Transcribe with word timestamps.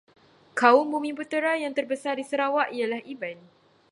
Kaum 0.59 0.85
Bumiputera 0.93 1.51
yang 1.63 1.73
terbesar 1.77 2.13
di 2.17 2.25
Sarawak 2.29 2.69
ialah 2.77 3.01
Iban. 3.13 3.37